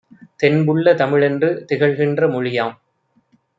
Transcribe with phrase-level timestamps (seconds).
[0.39, 2.75] தென்புள்ள தமிழென்று திகழ்கின்ற மொழியாம்.